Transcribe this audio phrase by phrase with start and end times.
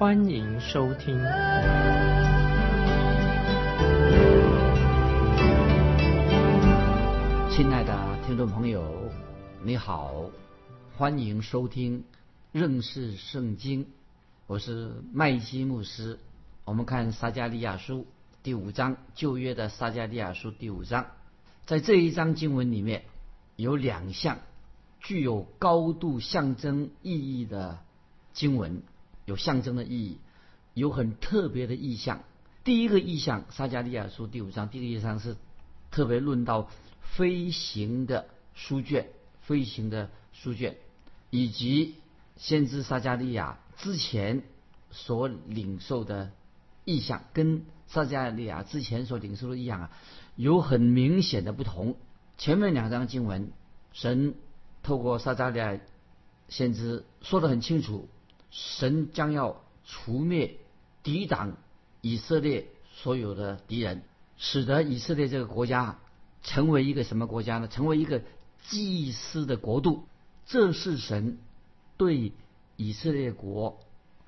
[0.00, 1.14] 欢迎收听。
[7.50, 8.82] 亲爱的听众朋友，
[9.62, 10.30] 你好，
[10.96, 12.02] 欢迎收听
[12.50, 13.88] 认识圣经。
[14.46, 16.18] 我是麦基牧师。
[16.64, 18.06] 我们看撒加利亚书
[18.42, 21.08] 第五章，旧约的撒加利亚书第五章。
[21.66, 23.04] 在这一章经文里面，
[23.56, 24.38] 有两项
[24.98, 27.80] 具有高度象征意义的
[28.32, 28.82] 经文，
[29.24, 30.18] 有象征的意义，
[30.74, 32.22] 有很特别的意象。
[32.64, 35.36] 第一个意象，撒加利亚书第五章第一个意象是
[35.90, 36.70] 特别论到
[37.16, 39.08] 飞行的书卷，
[39.40, 40.76] 飞行的书卷，
[41.30, 41.94] 以及
[42.36, 44.42] 先知撒加利亚之前
[44.90, 46.32] 所领受的
[46.84, 49.90] 意象，跟撒加利亚之前所领受的意象啊。
[50.36, 51.96] 有很明显的不同。
[52.38, 53.52] 前面两章经文，
[53.92, 54.34] 神
[54.82, 55.78] 透过撒加利亚
[56.48, 58.08] 先知说得很清楚，
[58.50, 60.58] 神将要除灭
[61.02, 61.56] 抵挡
[62.00, 64.02] 以色列所有的敌人，
[64.36, 65.98] 使得以色列这个国家
[66.42, 67.68] 成为一个什么国家呢？
[67.68, 68.22] 成为一个
[68.68, 70.04] 祭司的国度。
[70.46, 71.38] 这是神
[71.96, 72.32] 对
[72.76, 73.80] 以色列国、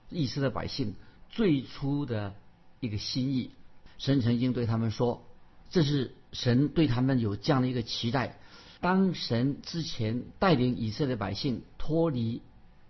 [0.08, 0.94] 以色列百姓
[1.30, 2.34] 最初的
[2.80, 3.50] 一个心意。
[3.98, 5.24] 神曾经对他们说。
[5.70, 8.38] 这是神对他们有这样的一个期待。
[8.82, 12.42] 当神之前带领以色列百姓脱离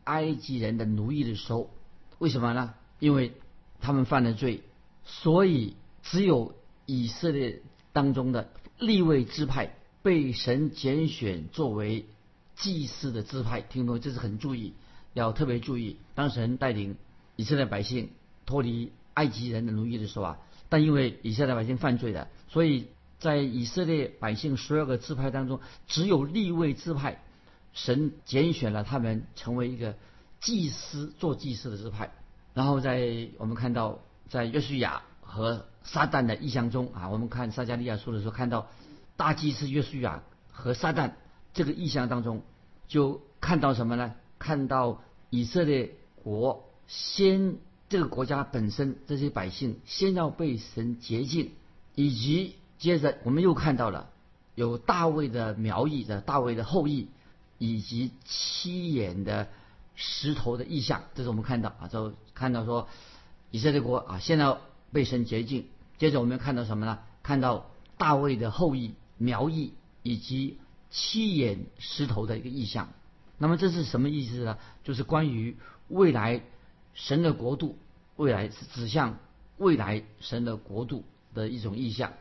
[0.05, 1.71] 埃及人的奴役的时候，
[2.19, 2.75] 为什么呢？
[2.99, 3.33] 因为
[3.81, 4.63] 他们犯了罪，
[5.05, 6.55] 所以只有
[6.87, 7.63] 以色列
[7.93, 12.07] 当中的立位支派被神拣选作为
[12.55, 13.61] 祭司的支派。
[13.61, 14.01] 听懂？
[14.01, 14.75] 这是很注意，
[15.15, 15.97] 要特别注意。
[16.15, 16.97] 当神带领
[17.37, 18.11] 以色列百姓
[18.47, 20.39] 脱离埃及人的奴役的时候啊。
[20.69, 22.87] 但因为以色列百姓犯罪的，所以
[23.19, 27.23] 在以色列百姓所有个支派当中，只有立位支派，
[27.73, 29.95] 神拣选了他们成为一个
[30.41, 32.13] 祭司做祭司的支派。
[32.55, 38.69] 然后在我们看到在约书亚和撒旦的意象中啊，我们看撒加利亚书的时候看到
[39.17, 41.13] 大祭司约书亚和撒旦
[41.55, 42.43] 这个意象当中，
[42.89, 44.15] 就看到什么呢？
[44.39, 47.57] 看到以色列国先。
[47.89, 51.51] 这个国家本身，这些百姓先要被神洁净，
[51.95, 54.09] 以及接着我们又看到了
[54.55, 57.09] 有大卫的苗裔的大卫的后裔，
[57.65, 59.49] 以及七眼的
[59.95, 61.05] 石头的意象。
[61.15, 62.89] 这是我们看到啊，就看到说
[63.51, 64.57] 以色列国啊，现在
[64.93, 65.67] 被神洁净。
[65.99, 66.99] 接着我们看到什么呢？
[67.23, 70.59] 看到大卫的后裔苗裔以及
[70.91, 72.89] 七眼石头的一个意象。
[73.39, 74.59] 那么这是什么意思呢？
[74.85, 75.57] 就是关于
[75.89, 76.43] 未来。
[76.95, 77.79] 神的国度
[78.17, 79.19] 未来是指向
[79.57, 82.13] 未来神的国度的一种意象。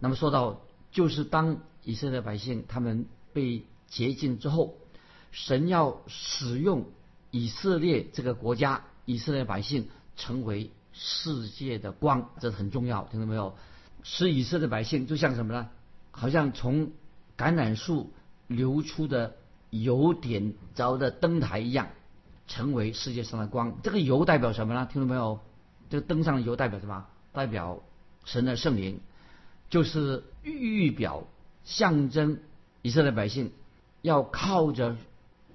[0.00, 4.74] 那么说到，就是当以色列百姓他们被洁净之后，
[5.36, 6.86] 神要使用
[7.30, 13.54] 以色列这个国家，以色列百姓成为世界的光，这很重要，听到没有？
[14.02, 15.68] 使以色列百姓就像什么呢？
[16.10, 16.92] 好像从
[17.36, 18.14] 橄榄树
[18.46, 19.36] 流出的
[19.68, 21.88] 油点着的灯台一样。
[22.48, 24.88] 成为世界上的光，这个油代表什么呢？
[24.90, 25.40] 听到没有？
[25.90, 27.04] 这个灯上的油代表什么？
[27.32, 27.82] 代表
[28.24, 29.00] 神的圣灵，
[29.68, 31.26] 就是预表、
[31.64, 32.38] 象征
[32.82, 33.52] 以色列百姓
[34.00, 34.96] 要靠着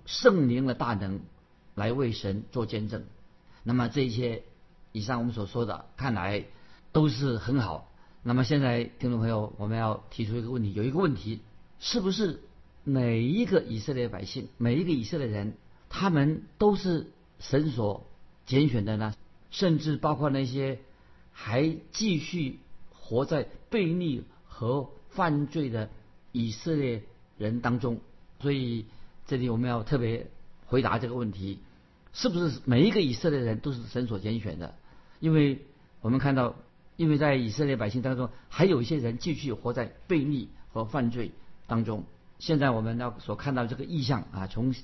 [0.06, 1.22] 圣灵的大能
[1.76, 3.06] 来为神做见证。
[3.64, 4.44] 那么这些
[4.92, 6.46] 以上我们所说的，看来
[6.92, 7.92] 都是很好。
[8.24, 11.40] 那么现在听众朋友，我们要提出一个问题：有一个问题，
[11.80, 12.42] 是不是
[12.84, 15.54] 每一个以色列百姓，每一个以色列人？
[15.90, 18.06] 他们都是神所
[18.46, 19.14] 拣选的呢，
[19.50, 20.80] 甚至包括那些
[21.32, 22.60] 还继续
[22.94, 25.90] 活在悖逆和犯罪的
[26.32, 27.04] 以色列
[27.38, 28.00] 人当中。
[28.40, 28.86] 所以
[29.32, 30.28] 这里我们要特别
[30.66, 31.60] 回答这个问题：
[32.12, 34.76] 是不是每一个以色列人都是神所拣选的？
[35.22, 35.66] 因为
[36.02, 36.56] 我们看到，
[36.98, 41.32] 因为在以色列百姓当中，还有一些人继续活在悖逆和犯罪
[41.66, 42.04] 当中。
[42.40, 44.76] 现在我们要所看到这个意象啊，从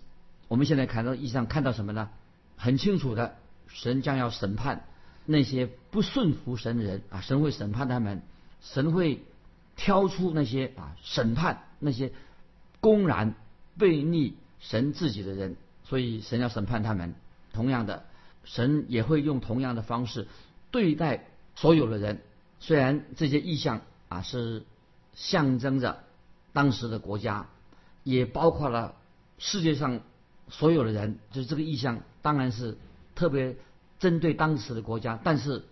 [0.47, 2.09] 我们现在看到意象，看到什么呢？
[2.55, 3.35] 很清楚的，
[3.67, 4.85] 神将要审判
[5.25, 7.19] 那些不顺服神的人啊！
[7.19, 8.21] 神会审判他们，
[8.61, 9.23] 神会
[9.75, 12.13] 挑出那些啊，审判那些
[12.79, 13.35] 公然
[13.77, 15.55] 背逆神自己的人。
[15.83, 17.15] 所以神要审判他们。
[17.53, 18.05] 同样的，
[18.43, 20.27] 神也会用同样的方式
[20.69, 22.21] 对待所有的人。
[22.59, 24.65] 虽然这些意象啊是
[25.15, 26.03] 象征着
[26.53, 27.47] 当时的国家，
[28.03, 28.95] 也包括了
[29.37, 30.01] 世界上
[30.49, 32.77] 所有的人，就是这个意象当然是
[33.15, 33.55] 特别
[33.99, 35.63] 针对当时的国家，但是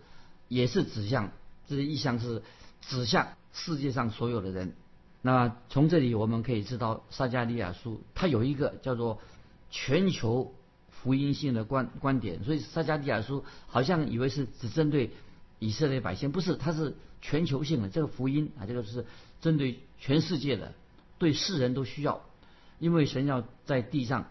[0.48, 1.30] 也是指向
[1.68, 2.42] 这些意象是
[2.80, 4.74] 指向世界上所有的人。
[5.26, 9.18] 那从这里我们可以知道，撒加利亚书它有一个叫做
[9.70, 10.54] 全球
[10.88, 15.10] 福音性的观观点，所以撒加利亚书好像以为是只针对。
[15.58, 19.06] 以色列百姓不是，它是全球性的这个福音啊，这个是
[19.40, 20.74] 针对全世界的，
[21.16, 22.20] 对世人都需要，
[22.78, 24.26] 因为神要在地上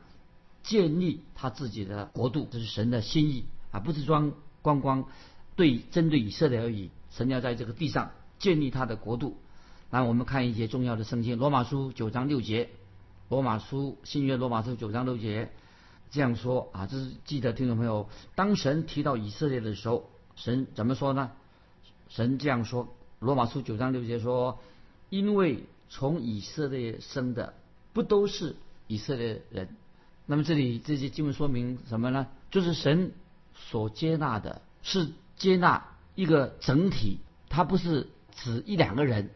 [0.61, 5.05] 建立他自己的国度，这是神的心意啊，不是装光光
[5.55, 9.35] 对针对以色列而已，神要在这个地上建立他的国度。
[9.95, 12.69] 那我们看一节重要的圣经，罗马书九章六节，
[13.29, 15.53] 罗马书新约罗马书九章六节
[16.11, 20.09] 这样说啊，这是记得听众朋友，当神提到以色列的时候。
[20.35, 21.31] 神怎么说呢？
[22.09, 24.59] 神这样说：罗马书九章六节说，
[25.09, 27.53] 因为从以色列生的
[27.93, 28.57] 不都是
[28.87, 29.77] 以色列人。
[30.25, 32.27] 那么这里这些经文说明什么呢？
[32.51, 33.13] 就是神
[33.53, 39.29] 所接纳的是接纳一个整体，它不是指一两个人，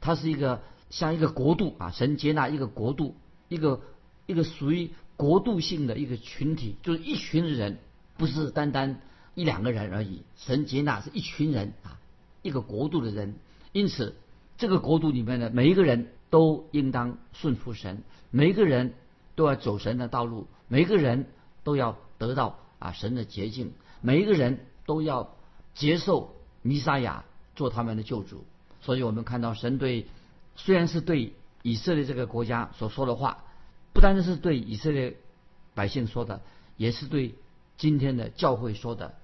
[0.00, 1.90] 它是一个像一个国度啊。
[1.90, 3.14] 神接纳一个国度，
[3.48, 3.80] 一个
[4.26, 7.78] 一个属于国度性的一个群体，就是一群人，
[8.16, 9.00] 不是单单。
[9.34, 12.00] 一两个人而已，神接纳是一群人啊，
[12.40, 13.34] 一个国度的人。
[13.72, 14.16] 因此，
[14.56, 18.94] 这个国度里面的每一个人都应当顺服神，每一个人
[19.34, 21.26] 都要走神的道路，每一个人
[21.64, 25.36] 都要得到啊神的洁净，每一个人都要
[25.74, 28.42] 接受弥撒亚做他们的救主。
[28.86, 30.06] 所以我们看到神对，
[30.54, 33.42] 虽然是对以色列这个国家所说的话，
[33.92, 35.16] 不单单是对以色列
[35.74, 36.40] 百姓说的，
[36.76, 37.34] 也是对
[37.76, 39.16] 今天的教会说的。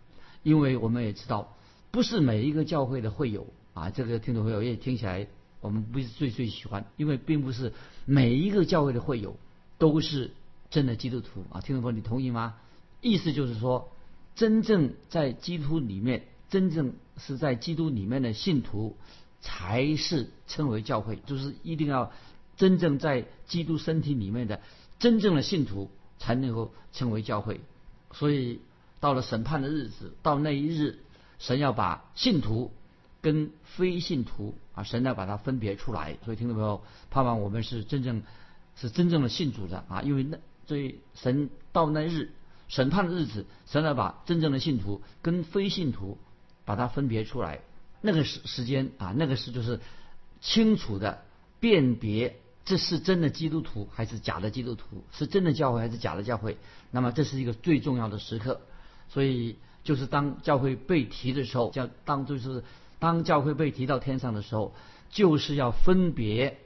[0.42, 1.56] 因为我们也知道，
[1.92, 5.28] 不是每一个教会的会友啊，这个听众朋友也听起来
[5.60, 7.72] 我们不是最最喜欢，因为并不是
[8.04, 9.36] 每一个教会的会友
[9.78, 10.32] 都是
[10.70, 12.56] 真的基督徒啊，听众朋友你同意吗？
[13.00, 13.92] 意思就是说，
[14.34, 18.96] 真正在基督里面，真正是在基督里面的信徒
[19.42, 22.10] 才是称为教会，就是一定要
[22.56, 24.62] 真正在基督身体里面的
[24.98, 27.60] 真正的信徒才能够称为教会，
[28.12, 28.60] 所以。
[29.02, 31.00] 到了审判的日子，到那一日，
[31.40, 32.70] 神要把信徒
[33.20, 36.16] 跟非信徒啊，神要把它分别出来。
[36.24, 38.22] 所以听众朋友，盼望我们是真正
[38.76, 40.38] 是真正的信主的啊，因为那
[40.68, 42.30] 所以神到那日
[42.68, 46.16] 审判的日子，神要把真正的信徒跟非信徒
[46.64, 47.58] 把它分别出来。
[48.02, 49.80] 那个时时间啊，那个时就是
[50.40, 51.22] 清楚的
[51.60, 56.58] 辨别这是真的基督徒还是假的基督徒，是真的教会还是假的教会。
[56.90, 58.60] 那么这是一个最重要的时刻。
[59.08, 62.62] 所以，就是当教会被提的时候，叫当就是
[62.98, 64.74] 当教会被提到天上的时候，
[65.10, 66.58] 就是要分别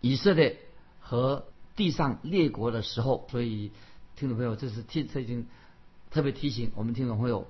[0.00, 0.58] 以色列
[1.00, 1.46] 和
[1.76, 3.26] 地上列国的时候。
[3.30, 3.70] 所以，
[4.16, 5.46] 听众朋友，这是提这已经
[6.10, 7.46] 特别提醒我们听众朋友，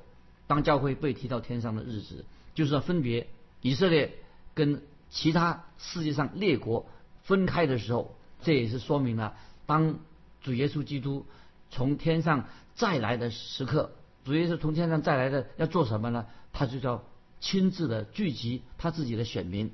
[0.46, 2.24] 当教会被提到天上的日子，
[2.60, 3.26] 就是要分别
[3.62, 4.18] 以色列
[4.52, 6.86] 跟其他世界上列国
[7.22, 8.14] 分开的时候。
[8.42, 9.34] 这也是说明了，
[9.64, 9.98] 当
[10.42, 11.24] 主耶稣基督
[11.70, 13.92] 从天上再来的时刻。
[14.26, 16.26] 主耶稣从天上再来的要做什么呢？
[16.52, 17.02] 他就叫
[17.40, 19.72] 亲自的聚集他自己的选民，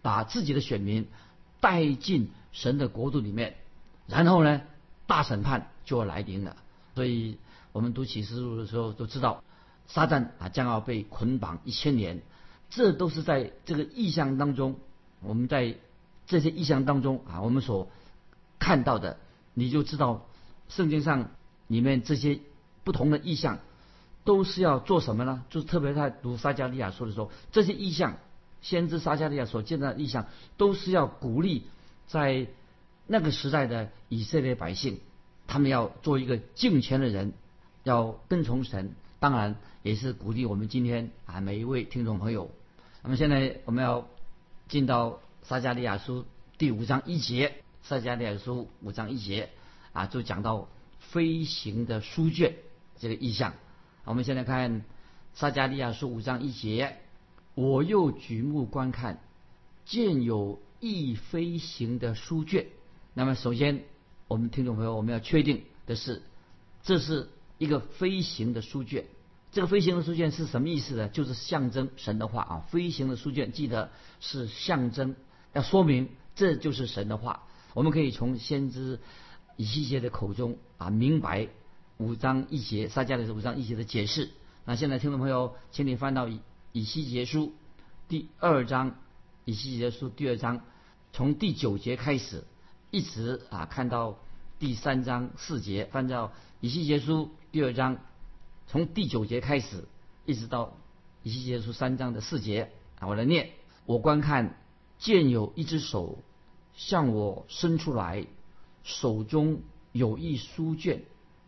[0.00, 1.08] 把自己的选民
[1.58, 3.56] 带进神的国度里面，
[4.06, 4.62] 然后呢，
[5.08, 6.56] 大审判就要来临了。
[6.94, 7.38] 所以
[7.72, 9.42] 我们读启示录的时候都知道，
[9.88, 12.22] 撒旦啊将要被捆绑一千年，
[12.70, 14.76] 这都是在这个意象当中。
[15.20, 15.74] 我们在
[16.26, 17.90] 这些意象当中啊，我们所
[18.60, 19.18] 看到的，
[19.54, 20.26] 你就知道
[20.68, 21.30] 圣经上
[21.66, 22.38] 里面这些
[22.84, 23.58] 不同的意象。
[24.24, 25.42] 都是要做什么呢？
[25.48, 28.18] 就是特别在读撒加利亚说的时候，这些意象，
[28.60, 30.26] 先知撒加利亚所见到的意象，
[30.58, 31.66] 都是要鼓励
[32.06, 32.46] 在
[33.06, 35.00] 那个时代的以色列百姓，
[35.46, 37.32] 他们要做一个敬虔的人，
[37.84, 38.92] 要跟从神。
[39.20, 42.52] 当然，也是鼓励我们今天啊每一位听众朋友。
[43.02, 44.06] 那么现在我们要
[44.68, 46.24] 进到撒加利亚书
[46.56, 49.50] 第五章一节，撒加利亚书五章一节
[49.92, 50.68] 啊，就讲到
[51.00, 52.54] 飞行的书卷
[52.98, 53.54] 这个意象。
[54.04, 54.84] 我们现在看
[55.34, 56.98] 撒加利亚书五章一节，
[57.54, 59.18] 我又举目观看，
[59.84, 62.66] 见有翼飞行的书卷。
[63.14, 63.82] 那么首先，
[64.28, 66.22] 我们听众朋友，我们要确定的是，
[66.84, 69.04] 这是一个飞行的书卷。
[69.52, 71.08] 这个飞行的书卷是什么意思呢？
[71.08, 72.54] 就是象征神的话啊。
[72.70, 75.16] 飞行的书卷，记得是象征，
[75.52, 77.44] 要说明这就是神的话。
[77.74, 79.00] 我们可以从先知
[79.56, 81.48] 以西结的口中啊明白。
[81.96, 84.30] 五章一节，撒迦利是五章一节的解释。
[84.64, 86.28] 那现在听众朋友，请你翻到
[86.72, 87.52] 以西结书
[88.06, 88.94] 第二章，
[89.44, 90.60] 以西结书第二章
[91.12, 92.44] 从第九节开始，
[92.92, 94.16] 一直啊看到
[94.58, 97.98] 第三章四节，翻到以西结书第二章
[98.66, 99.84] 从第九节开始，
[100.26, 100.76] 一直到
[101.22, 103.50] 以西结书三章的四节啊，我来念。
[103.86, 104.56] 我观看，
[104.98, 106.18] 见有一只手
[106.74, 108.26] 向我伸出来，
[108.82, 109.60] 手中
[109.92, 111.02] 有一书卷，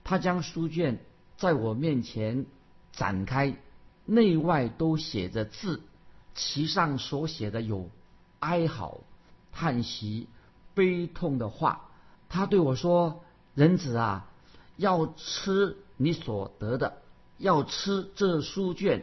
[0.05, 1.01] 他将书卷
[1.37, 2.47] 在我面前
[2.93, 3.57] 展开，
[4.07, 5.83] 内外都写着字，
[6.37, 7.91] 其上所写的有
[8.39, 9.01] 哀嚎、
[9.51, 10.29] 叹息、
[10.75, 11.90] 悲痛的话。
[12.31, 13.23] 他对我说
[13.55, 14.31] ：“人子啊，
[14.79, 16.97] 要吃你所得的，
[17.37, 19.03] 要吃这书卷，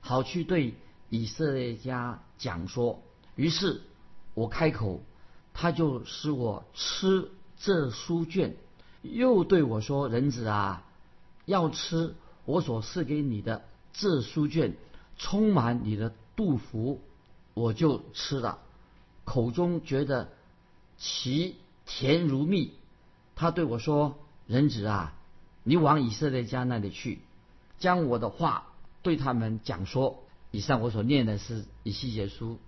[0.00, 0.74] 好去对
[1.10, 3.00] 以色列家。”讲说，
[3.36, 3.82] 于是
[4.34, 5.00] 我开口，
[5.54, 8.56] 他就使我吃这书卷，
[9.02, 10.84] 又对我说：“人子啊，
[11.44, 13.62] 要吃我所赐给你的
[13.92, 14.76] 这书卷，
[15.18, 17.00] 充满你的肚腹。”
[17.54, 18.58] 我就吃了，
[19.24, 20.32] 口中觉得
[20.96, 21.56] 其
[21.98, 22.72] 甜如蜜。
[23.36, 25.14] 他对我说：“人子啊，
[25.62, 27.20] 你往以色列家那里去，
[27.78, 28.72] 将我的话
[29.02, 32.58] 对他们讲说。”以上我所念的是以西结书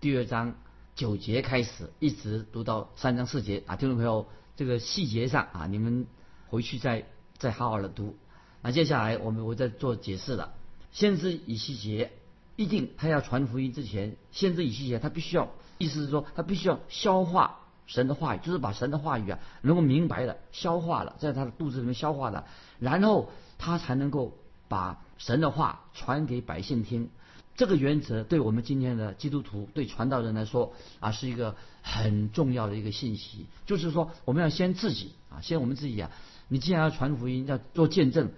[0.00, 0.54] 第二章
[0.94, 6.06] 九节开始，一直读到三章四节啊，听众朋友，这个细节上啊，你们
[6.48, 7.06] 回去再
[7.36, 8.16] 再好好的读。
[8.62, 10.54] 那接下来我们我再做解释了。
[10.90, 12.12] 先知以西结
[12.56, 22.46] 一定他要传福音之前，先知以西结他必须要，意思是说他必须要消化神的话语，就是把神的话语啊能够明白了消化了，在他的肚子里面消化了，
[22.78, 24.34] 然后他才能够
[24.68, 27.10] 把神的话传给百姓听。
[27.56, 33.46] 这个原则对我们今天的基督徒、对传道人来说啊，是一个很重要的一个信息。
[33.66, 36.12] 就是说，我们要先自己啊，先我们自己啊。
[36.46, 38.30] 你既然要传福音、要做见证，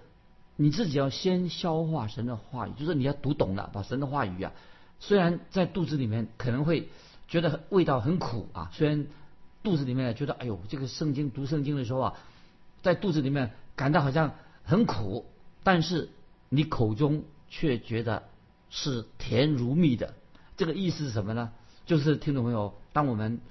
[0.55, 4.53] 你自己要先消化神的话语，就是你要读懂了，把神的话语啊，
[4.99, 6.89] 虽然在肚子里面可能会
[7.27, 9.05] 觉得味道很苦啊，虽然
[9.63, 12.13] 肚子里面觉得哎呦，这个圣经读圣经的时候啊，
[12.81, 15.25] 在肚子里面感到好像很苦，
[15.63, 16.09] 但是
[16.49, 18.23] 你口中却觉得。
[18.73, 20.13] 是甜如蜜的，
[20.55, 21.51] 这个意思是什么呢？
[21.85, 23.41] 就是听众朋友，当我们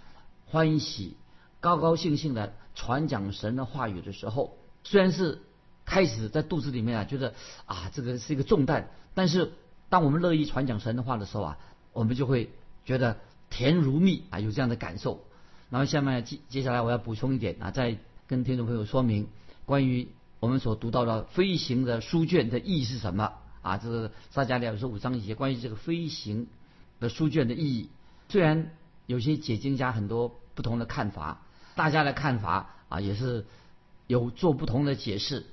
[0.46, 1.14] 欢喜、
[1.60, 5.42] 高高兴兴的传讲神的话语的时候，虽然是
[5.84, 7.34] 开始在肚子里面啊，觉得
[7.66, 9.52] 啊这个是一个重担，但是
[9.90, 11.58] 当我们乐意传讲神的话的时候啊，
[11.92, 12.48] 我们就会
[12.86, 13.18] 觉得
[13.50, 15.22] 甜如蜜啊，有这样的感受。
[15.70, 17.96] 然后下面接接下来我要补充一点啊，再
[18.26, 19.28] 跟听众朋友说明
[19.64, 20.08] 关于
[20.40, 23.32] 我们所读到的飞行的书卷的意义是什么。
[23.62, 26.46] 啊，这是撒迦利亚书五章一节关于这个飞行
[26.98, 27.90] 的书卷的意义。
[28.30, 28.70] 虽然
[29.04, 31.42] 有些解经家很多不同的看法，
[31.74, 33.44] 大家的看法啊也是
[34.06, 35.44] 有做不同的解释。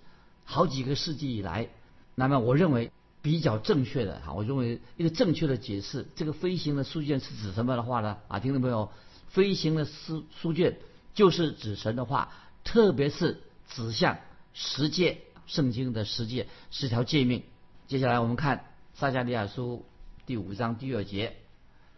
[0.46, 1.68] 好几个世纪以来，
[2.16, 8.16] 那么我认为比较正确的哈，我认为一个正确的解释，这个飞行的书卷是指什么的话呢？
[8.30, 8.90] 啊，听众朋友，
[9.28, 10.80] 飞行的书书卷
[11.14, 12.32] 就是指神的话，
[12.64, 14.18] 特别是指向
[14.54, 17.44] 十诫圣经的十诫十条诫命。
[17.88, 19.86] 接下来我们看撒迦利亚书
[20.26, 21.38] 第五章第二节，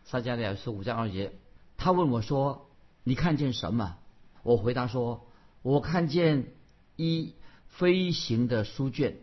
[0.06, 1.34] 撒迦利亚书五章二节，
[1.78, 2.70] 他问我说
[3.04, 3.98] ：“你看见什么？”
[4.44, 5.28] 我回答说
[5.62, 6.54] ：“我看见
[6.96, 7.34] 一
[7.68, 9.18] 飞行的书卷，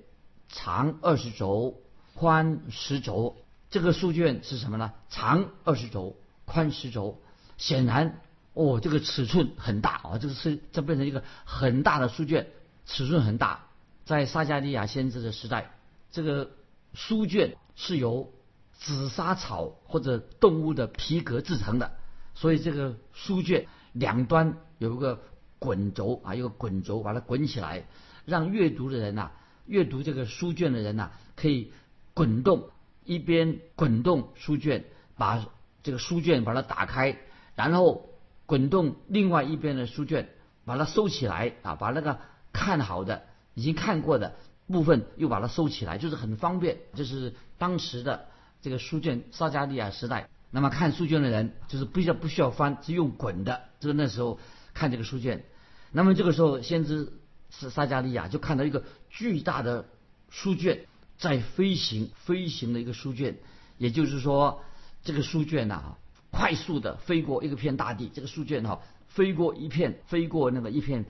[0.48, 1.80] 长二十轴，
[2.14, 3.36] 宽十轴。
[3.70, 4.92] 这个书卷是什么呢？
[5.08, 7.20] 长二十轴，宽十轴。
[7.58, 8.20] 显然，
[8.54, 10.18] 哦，这个尺寸很大啊！
[10.18, 12.48] 这个是这变成一个很大的书卷，
[12.86, 13.66] 尺寸很大。
[14.04, 15.72] 在撒迦利亚先知的时代。”
[16.12, 16.50] 这个
[16.94, 18.32] 书卷是由
[18.72, 21.92] 紫砂草或者动物的皮革制成的，
[22.34, 25.20] 所以这个书卷两端有一个
[25.58, 27.86] 滚轴啊，一个滚轴把它滚起来，
[28.24, 29.30] 让阅读的人呐，
[29.66, 31.72] 阅读这个书卷的人呐，可以
[32.14, 32.70] 滚动
[33.04, 34.84] 一边滚动书卷，
[35.16, 35.44] 把
[35.82, 37.18] 这个书卷把它打开，
[37.56, 38.10] 然后
[38.46, 40.28] 滚动另外一边的书卷，
[40.64, 42.20] 把它收起来啊，把那个
[42.52, 44.36] 看好的已经看过的。
[44.68, 46.78] 部分又把它收起来，就是很方便。
[46.92, 48.26] 就是当时的
[48.60, 53.62] 这个书卷，撒加利亚时代，那么看书卷的人就是不需要不需要翻，是用滚的。
[53.78, 54.40] 就是那时候
[54.74, 55.44] 看这个书卷，
[55.92, 57.12] 那么这个时候先知
[57.48, 59.86] 是撒加利亚就看到一个巨大的
[60.30, 60.86] 书卷
[61.16, 63.36] 在飞行，飞行的一个书卷，
[63.78, 64.64] 也就是说
[65.04, 65.94] 这个书卷呐，
[66.36, 68.10] 快速的飞过一个片大地。
[68.12, 71.06] 这个书卷哈，飞过一片，飞过那个一片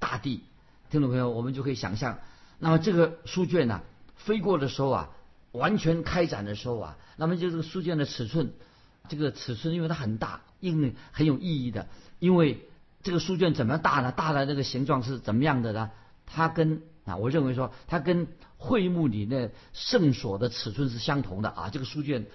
[0.00, 0.42] 大地。
[0.90, 2.18] 听众朋友，我们就可以想象。
[2.58, 3.82] 那么这个书卷呢，
[4.16, 5.10] 飞过的时候啊，
[5.52, 8.52] 完全开展的时候啊，那么就这个书卷的尺寸，
[9.08, 11.86] 这个尺寸因为它很大，因为很有意义的。
[12.18, 12.66] 因为
[13.04, 14.10] 这个书卷怎么大呢？
[14.10, 15.92] 大的这个形状是怎么样的呢？
[16.26, 18.26] 它跟啊，我认为说它跟
[18.58, 21.70] 会幕里的圣所的尺寸是相同的啊。
[21.70, 22.26] 这个书卷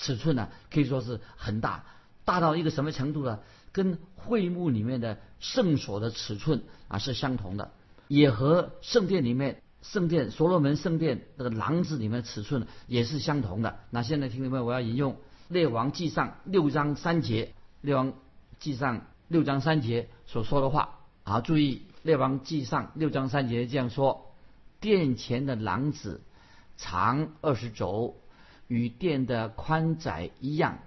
[0.00, 1.84] 尺寸呢可以说是很大，
[2.24, 3.40] 大到一个什么程度呢？
[3.72, 7.70] 跟会幕里面的圣所的尺寸啊是相同的，
[8.08, 13.78] 也和圣殿里面圣殿所罗门圣殿那个廊子里面的尺寸也是相同的。
[13.90, 15.16] 那现在听众朋友，我要引用
[15.48, 18.14] 列王记上六章三节，列王
[18.58, 21.82] 记上六章三节所说的话啊，注意。
[22.02, 24.32] 列王记上六章三节这样说：
[24.80, 26.22] 殿前的廊子
[26.78, 28.19] 长二十轴，
[28.70, 30.78] 与殿的宽窄一样，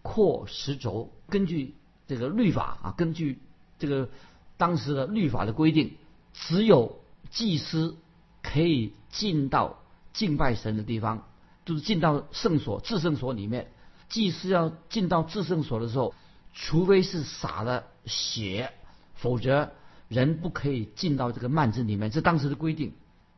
[0.00, 1.12] 阔十轴。
[1.28, 1.74] 根据
[2.08, 3.38] 这个律法啊，根据
[3.78, 4.08] 这个
[4.56, 5.98] 当时的律法的规定，
[6.32, 6.98] 只有
[7.30, 7.96] 祭司
[8.42, 9.82] 可以进到
[10.14, 11.28] 敬拜神的地方，
[11.66, 13.70] 就是进到圣所、至圣所里面。
[14.08, 16.14] 祭司要进到至圣所的时候，
[16.54, 18.72] 除非是洒了血，
[19.14, 19.70] 否则。
[20.08, 22.92] 人不可以进到这个幔子里面，这当时的规定。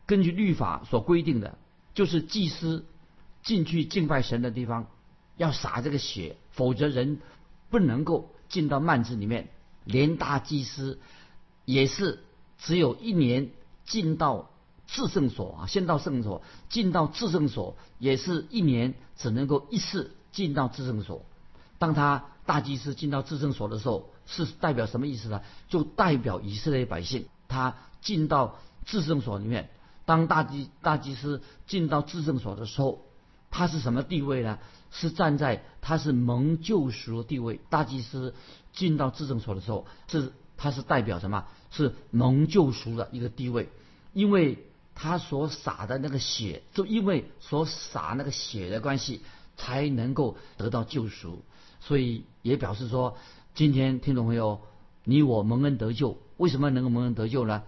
[0.05, 1.57] 根据律法所规定的，
[1.95, 2.85] 就是祭司
[3.49, 4.89] 进去敬拜神的地方
[5.39, 7.19] 要洒这个血，否则人
[7.71, 9.49] 不能够进到幔子里面。
[9.85, 10.99] 连大祭司
[11.65, 12.23] 也是
[12.59, 13.51] 只有一年
[13.87, 14.51] 进到
[14.87, 21.25] 至圣所啊，先到圣所，进到至圣所也是一年只能够一次进到至圣所。
[21.79, 24.11] 当他大祭司进到至圣所的时候。
[24.31, 25.41] 是代表什么意思呢？
[25.71, 29.71] 就代表以色列百姓，他进到至圣所里面。
[30.05, 33.07] 当大祭大祭司进到至圣所的时候，
[33.51, 34.59] 他是什么地位呢？
[34.91, 37.61] 是站在他是蒙救赎的地位。
[37.71, 38.35] 大祭司
[38.73, 41.47] 进到至圣所的时候，是他是代表什么？
[41.71, 43.69] 是蒙救赎的一个地位，
[44.13, 49.23] 因为他所洒的那个血，就因为所洒那个血的关系，
[49.57, 51.43] 才能够得到救赎。
[51.81, 53.17] 所以也表示说。
[53.55, 54.61] 今天听众朋友，
[55.03, 57.65] 你我蒙恩得救，为什么能够蒙恩得救呢？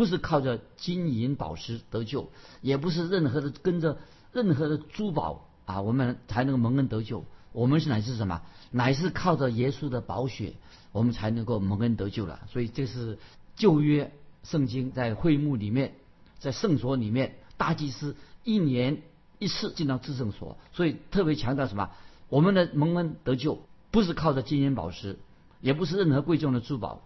[0.00, 2.30] 不是靠着金银宝石得救，
[2.62, 3.98] 也不是任何的跟着
[4.32, 7.26] 任何的珠宝啊，我们才能够蒙恩得救。
[7.52, 8.40] 我们是乃是什么？
[8.70, 10.54] 乃是靠着耶稣的宝血，
[10.92, 12.40] 我们才能够蒙恩得救了。
[12.50, 13.18] 所以这是
[13.56, 14.10] 旧约
[14.42, 15.92] 圣经在会幕里面，
[16.38, 19.02] 在圣所里面，大祭司一年
[19.38, 21.90] 一次进到至圣所，所以特别强调什么？
[22.30, 23.60] 我们的蒙恩得救
[23.90, 25.18] 不是靠着金银宝石。
[25.60, 27.02] 也不是任何贵重的珠宝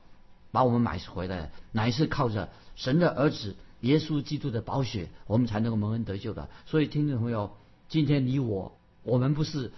[0.54, 6.48] 把我们买回来，乃是靠着神的儿子耶稣基督的宝血，我们才能够蒙恩得救的。
[6.64, 7.56] 所以，听众朋友，
[7.88, 9.72] 今天你我，我们不是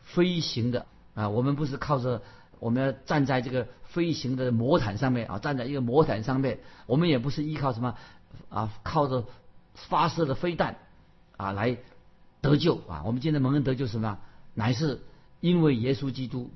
[0.00, 2.22] 飞行的啊，我们不是靠着
[2.60, 7.94] 我们要站在这个飞行的魔毯上面啊，站在一个魔毯上面，我们也不是依靠什么
[8.48, 9.26] 啊，靠着
[9.74, 10.78] 发射的飞弹
[11.36, 11.76] 啊来
[12.40, 13.02] 得救啊。
[13.04, 14.18] 我们今天蒙恩得救什么？
[14.54, 15.02] 乃是
[15.40, 16.50] 因为耶稣基督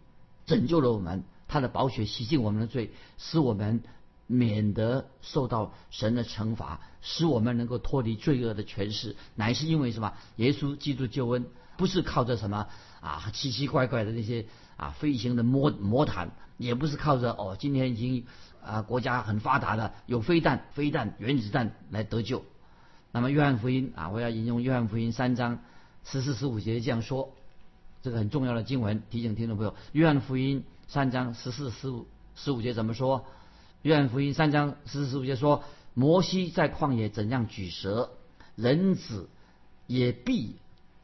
[0.46, 1.24] 拯救了我们。
[1.48, 3.82] 他的宝血洗净我们的罪，使我们
[4.26, 10.14] 免得受到神的惩罚，使我们能够脱离罪恶的权势，乃是因为什么？
[10.37, 12.66] 耶稣基督救恩不是靠着什么
[13.00, 18.26] 啊奇奇怪怪的那些啊飞行的魔魔毯，也不是靠着哦今天已经
[18.61, 22.44] 啊国家很发达的有飞弹、飞弹、原子弹来得救。
[23.12, 25.61] 那么约翰福音啊，我要引用约翰福音三章
[26.02, 27.32] 十四、十五节这样说，
[28.02, 30.64] 这个很重要的经文，提醒听众朋友，约翰福音。
[30.88, 33.25] 三章十四、十五、十五节怎么说？
[33.83, 38.11] 约翰福音三章十四、十五节说：摩西在旷野怎样举蛇，
[38.55, 39.29] 人子
[39.87, 40.57] 也必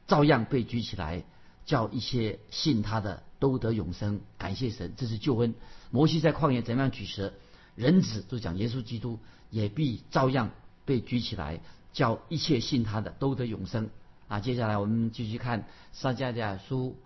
[0.07, 1.25] 照样被举起来，
[1.65, 4.21] 叫一切信他的都得永生。
[4.39, 5.55] 感谢神，这是救恩。
[5.91, 7.33] 摩西在旷野怎样举蛇，
[7.75, 9.19] 人子就讲耶稣基督
[9.51, 10.51] 也必照样
[10.85, 11.61] 被举起来，
[11.93, 13.91] 叫一切信他的都得永生。
[14.29, 16.97] 啊，接下来我们继续看撒迦利亚书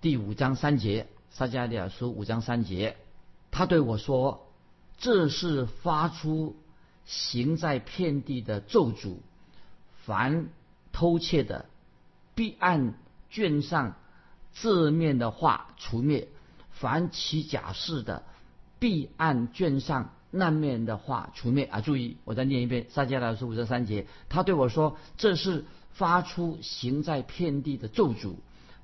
[0.00, 1.08] 第五章三节。
[1.30, 2.96] 撒迦利亚书五章三节，
[3.50, 4.48] 他对我说
[4.98, 6.56] ：“这是发出
[7.06, 9.18] 行在遍地的咒诅，
[10.04, 10.48] 凡
[10.92, 11.66] 偷窃的，
[12.34, 12.94] 必按
[13.30, 13.94] 卷上
[14.52, 16.26] 字面的话除灭；
[16.72, 18.24] 凡起假誓的，
[18.80, 28.34] 必按卷上那面的话除灭。”啊，注意，我再念一遍撒迦利亚书五章三节，他对我说：“这是发出行在遍地的咒诅，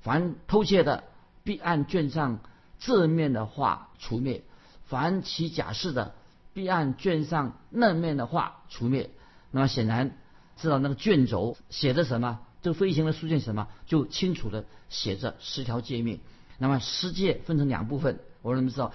[0.01, 1.03] 凡偷窃的。”
[1.47, 2.41] 必按卷上
[2.77, 4.43] 字面的话除灭，
[4.83, 6.13] 凡起假释的，
[6.53, 9.11] 必按卷上那面的话除灭。
[9.51, 10.17] 那么显然
[10.57, 12.39] 知道那个卷轴写的什么？
[12.61, 13.69] 这个飞行的书卷什么？
[13.85, 16.19] 就清楚的写着十条诫命。
[16.57, 18.91] 那么十诫分成两部分，我们知道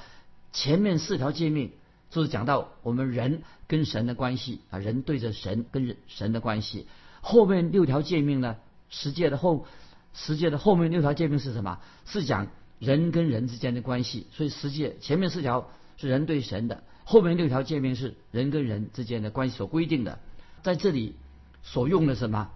[0.52, 1.72] 前面四条诫命
[2.10, 6.86] 就是讲到我们人跟神的关系啊，人对着神跟神的关系。
[7.22, 8.56] 后面六条诫命呢，
[8.90, 9.66] 十诫的后。
[10.14, 11.78] 十诫的后面六条诫命是什么？
[12.04, 12.48] 是讲
[12.78, 14.26] 人跟人之间的关系。
[14.32, 20.18] 所以十诫前面四条是人对神的，后面六条诫命是人跟人之间的关系所规定的。
[20.62, 21.16] 在这里
[21.62, 22.50] 所用的什么？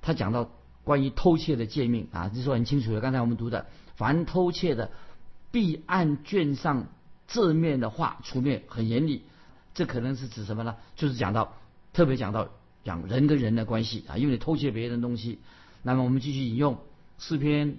[0.00, 0.50] 他讲到
[0.84, 3.00] 关于偷窃的诫命啊，就说很清楚的。
[3.00, 4.90] 刚才我们读的，凡偷窃的，
[5.50, 6.88] 必按卷上
[7.26, 9.22] 字面的话处灭，很严厉。
[9.74, 10.76] 这可能是指什么呢？
[10.96, 11.54] 就是讲到
[11.92, 12.48] 特别讲到
[12.84, 15.38] 讲人跟人的关系啊，因为你偷窃别人的东西。
[15.82, 16.78] 那么我们继续引用
[17.22, 17.76] 诗篇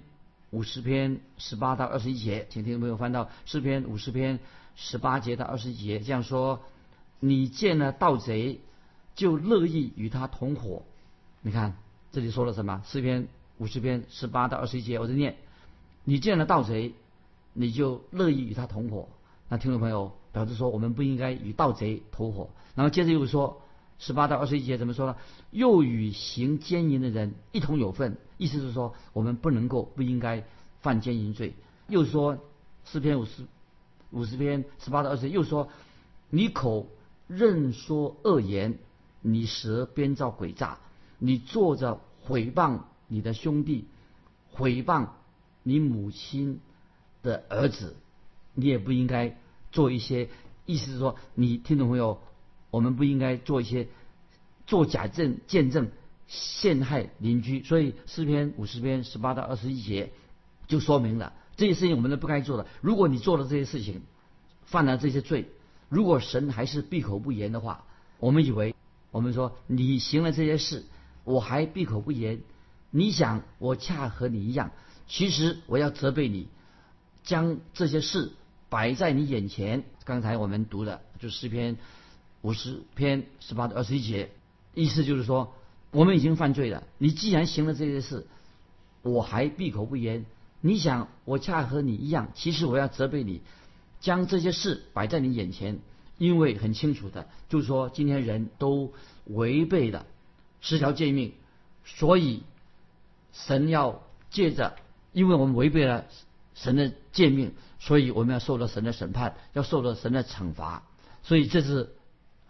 [0.48, 4.40] 五十篇十八到二十一节，请听众朋友翻到诗篇五十篇
[4.74, 6.62] 十八节到二十一节，这样说：
[7.20, 8.60] 你见了盗贼，
[9.14, 10.82] 就乐意与他同伙。
[11.42, 11.76] 你看
[12.10, 12.82] 这里说了什么？
[12.86, 13.28] 诗篇
[13.58, 15.36] 五十篇十八到二十一节，我在念：
[16.04, 16.94] 你见了盗贼，
[17.52, 19.10] 你就乐意与他同伙。
[19.50, 22.48] 那听众朋友表示说，我们不应该与盗贼同伙。
[22.74, 23.60] 然后接着又说。
[23.96, 25.16] 十八到二十一节怎么说呢？
[25.52, 30.44] 又与行奸淫的人一同有份，意思是说我们不能够不应该
[30.82, 31.54] 犯奸淫罪。
[31.88, 32.38] 又说
[32.84, 33.46] 诗篇五十
[34.10, 35.70] 五十篇十八到二十，又说
[36.28, 36.86] 你口
[37.26, 38.78] 任说恶言，
[39.22, 40.78] 你舌编造诡诈，
[41.18, 43.86] 你坐着毁谤你的兄弟，
[44.52, 45.08] 毁谤
[45.62, 46.60] 你母亲
[47.22, 47.96] 的儿子，
[48.52, 49.38] 你也不应该
[49.72, 50.28] 做一些。
[50.66, 52.20] 意思是说，你听懂没有？
[52.70, 53.88] 我们不应该做一些
[54.66, 55.88] 做假证见证
[56.34, 60.12] 陷害邻居，所以诗篇五十篇十八到二十一节
[60.66, 62.66] 就说明了这些事情我们都不该做的。
[62.80, 64.02] 如果你做了这些事情，
[64.64, 65.48] 犯了这些罪，
[65.88, 67.84] 如果神还是闭口不言的话，
[68.18, 68.74] 我们以为
[69.10, 70.84] 我们说你行了这些事，
[71.24, 72.40] 我还闭口不言，
[72.90, 74.72] 你想我恰和你一样，
[75.06, 76.48] 其实我要责备你，
[77.22, 78.32] 将这些事
[78.68, 79.84] 摆在你眼前。
[80.04, 81.76] 刚才我们读的就诗篇。
[82.42, 84.30] 五十篇十八到二十一节，
[84.74, 85.54] 意思就是说，
[85.94, 86.82] 我们已经犯罪了。
[86.98, 88.26] 你既然行了这些事，
[89.00, 90.26] 我还闭口不言。
[90.60, 93.40] 你想，我恰和你一样，其实我要责备你，
[94.00, 95.78] 将这些事摆在你眼前，
[96.18, 98.92] 因为很清楚的，就是说，今天人都
[99.24, 100.04] 违背了
[100.60, 101.32] 十条诫命，
[101.84, 102.42] 所以
[103.32, 104.76] 神要借着，
[105.12, 106.06] 因为我们违背了
[106.54, 110.82] 神的诫命，所以我们要受到神的审判，要受到神的惩罚。
[111.22, 111.94] 所以这是。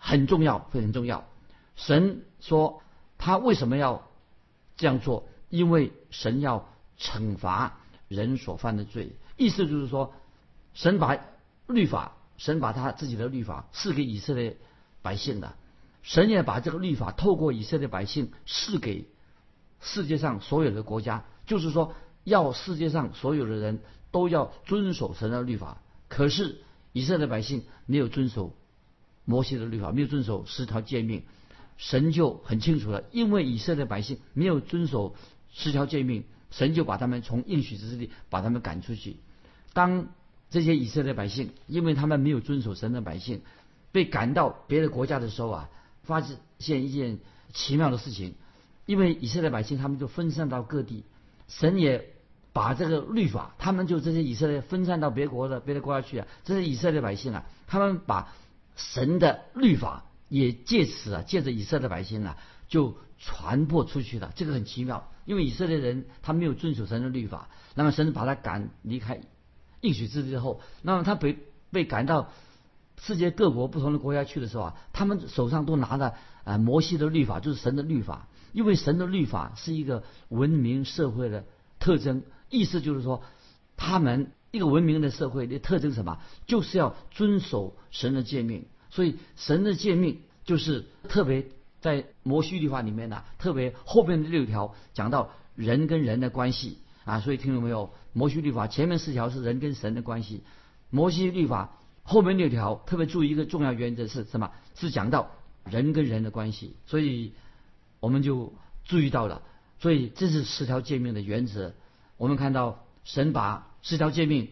[0.07, 1.27] 很重要，非常重要。
[1.77, 2.83] 神说
[3.25, 4.07] 他为什么要
[4.77, 5.27] 这样做？
[5.49, 9.17] 因为神要惩罚人所犯的罪。
[9.39, 10.13] 意思就是说，
[10.75, 11.19] 神把
[11.67, 14.59] 律法，神把他自己的律法赐给以色列
[15.01, 15.57] 百姓的，
[16.03, 19.09] 神也把这个律法透过以色列百姓赐给
[19.81, 21.25] 世界上所有的国家。
[21.47, 25.81] 就是说，要世界上所有的人都要遵守神的律法。
[26.09, 26.61] 可是
[26.93, 28.55] 以色列百姓没有遵守。
[29.25, 31.25] 摩西的律法没有遵守十条诫命，
[31.77, 33.05] 神就很清楚了。
[33.13, 35.15] 因为以色列百姓没有遵守
[35.53, 39.17] 十条诫命，神就把他们从应许之地把他们赶出去。
[39.73, 40.09] 当
[40.51, 43.43] 这些以色列百姓因为他们没有遵守神的百姓，
[43.93, 45.71] 被赶到别的国家的时候啊，
[46.03, 46.23] 发
[46.59, 47.19] 现一件
[47.53, 48.35] 奇妙的事情。
[48.87, 51.05] 因为以色列百姓他们就分散到各地，
[51.49, 52.15] 神也
[52.53, 56.27] 把这个律法，他们就这些以色列分散到别国的别的国家去啊。
[56.45, 58.33] 这些以色列百姓啊，他们把
[58.77, 62.37] 神的律法也借此啊，借着以色列百姓啊，
[62.69, 64.33] 就传播出去了。
[64.35, 69.21] 这个很奇妙，因为以色列人他没有遵守神的律法，那么神把他赶离开
[69.81, 71.39] 应许之地后，那么他被
[71.71, 72.31] 被赶到
[73.01, 78.29] 世界各国不同的国家去的时候啊，他们手上都拿着啊摩西的律法，就是神的律法。
[78.53, 81.45] 因为神的律法是一个文明社会的
[81.79, 83.23] 特征，意思就是说
[83.77, 84.33] 他们。
[84.55, 86.21] 一个文明的社会的特征什么？
[86.47, 88.67] 就是要遵守神的诫命。
[88.95, 91.47] 所以神的诫命就是特别
[91.81, 97.19] 在摩西律法里面呢，特别后面的六条讲到人跟人的关系啊。
[97.19, 97.91] 所以听到没有？
[98.13, 100.45] 摩西律法前面四条是人跟神的关系，
[100.91, 104.53] 摩西律法后面六条特别注意一个重要原则是什么？
[104.77, 105.33] 是讲到
[105.65, 106.77] 人跟人的关系。
[106.87, 107.33] 所以
[107.99, 108.55] 我们就
[108.85, 109.43] 注意到了。
[109.81, 111.75] 所以这是十条诫命的原则。
[112.17, 113.71] 我们看到神把。
[113.87, 114.49] 十条诫命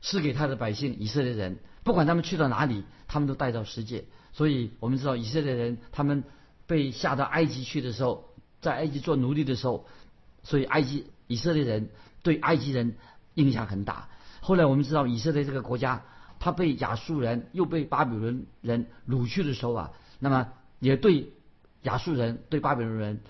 [0.00, 4.04] 是给他的百姓以色列人，不管他们去到哪里，他们都带到世界。
[4.32, 6.24] 所以我们知道以色列人他们
[6.66, 8.28] 被下到埃及去的时候，
[8.60, 9.86] 在埃及做奴隶的时候，
[10.42, 11.90] 所以埃及以色列人
[12.22, 12.96] 对埃及人
[13.34, 14.08] 影响很大。
[14.40, 16.04] 后来我们知道以色列这个国家，
[16.38, 21.32] 他被亚述人又被巴比伦人掳去的时候啊，那么也对
[21.82, 23.20] 亚述人对巴比伦人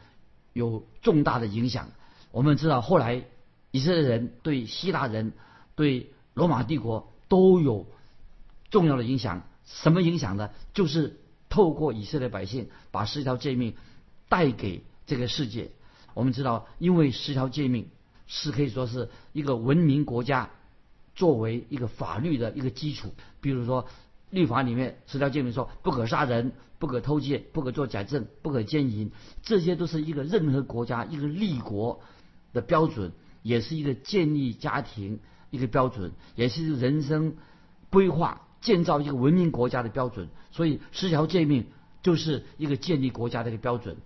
[0.53, 1.89] 有重大的影响。
[2.31, 3.25] 我们知道后来。
[3.71, 5.35] 以色列人对希腊人、
[5.75, 7.87] 对罗马帝国都有
[8.71, 9.43] 重要的影响。
[9.65, 10.51] 什么影响呢？
[10.73, 13.75] 就是透过以色列百姓把十条诫命
[14.29, 15.71] 带给这个世界。
[16.15, 17.89] 我们知道，因为十条诫命
[18.27, 20.51] 是可以说是一个文明国家
[21.15, 23.15] 作为一个法律的一个基础。
[23.41, 23.87] 比如说，
[24.31, 29.11] 律法里面十条诫命说不可杀人、不可偷窃、不可做假证、不可奸淫，
[29.43, 32.01] 这些都是一个任何国家一个立国
[32.55, 37.37] 的标准，也是一个建立家庭一个标准，也是人生
[37.91, 40.29] 规划建造一个文明国家的标准。
[40.51, 41.67] 所以十条诫命
[42.03, 43.97] 就是一个建立国家的一个标准。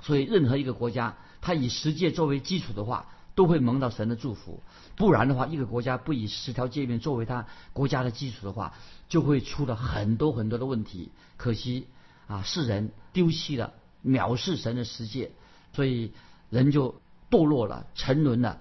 [0.00, 4.60] 所以任何一个国家，它以十诫作为基础的话，都会蒙到神的祝福。
[4.96, 8.74] 不然的话，一个国家不以十条诫命作为它国家的基础的话，
[9.08, 11.10] 就会出了很多很多的问题。
[11.36, 11.86] 可惜
[12.26, 15.30] 啊，世人丢弃了藐视神的十诫，
[15.72, 16.12] 所以
[16.50, 18.60] 人就堕落了、沉沦了，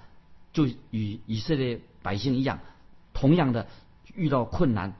[0.53, 2.59] 就与以色列百姓一样，
[3.13, 3.67] 同样的
[4.15, 4.95] 遇到困难，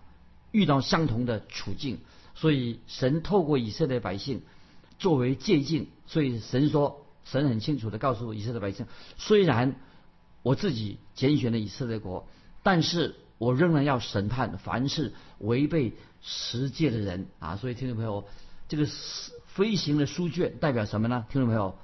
[0.52, 2.00] 遇到相同的处境。
[2.36, 4.42] 所以神透过以色列百姓
[5.00, 8.86] 作为借鉴，所以神说，神很清楚的告诉以色列百姓，
[9.18, 9.76] 虽然。
[10.44, 12.28] 我自己拣选了以色列国，
[12.64, 17.58] 但是我仍然要审判凡是违背十诫的人啊！
[17.58, 18.28] 所以听众朋友，
[18.68, 18.88] 这个
[19.46, 21.28] 飞行的书卷代表什么呢？
[21.30, 21.78] 听众朋友，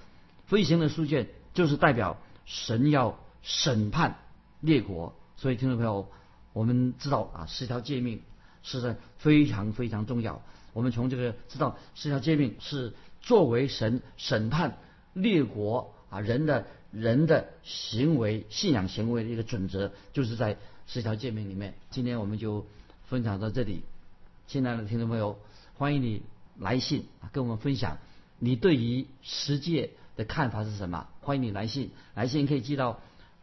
[0.48, 4.18] 飞行的书卷就是代表神要审判
[4.60, 5.14] 列国。
[5.36, 6.10] 所以听众朋友，
[6.54, 8.24] 我们知道啊，十条诫命
[8.68, 10.42] 是的非常非常重要。
[10.74, 14.78] 我们从这个知道十条诫命是作为神审判
[15.14, 16.68] 列国啊人的。
[16.90, 21.76] 人的行为、信仰行为的一个准则，就是在十条诫命里面。
[21.92, 22.66] 今天我们就
[23.08, 23.82] 分享到这里，
[24.48, 25.38] 亲爱的听众朋友，
[25.76, 26.24] 欢迎你
[26.58, 27.98] 来信，跟我们分享
[28.40, 31.08] 你对于十诫的看法是什么？
[31.20, 33.02] 欢迎你来信，来信可以寄到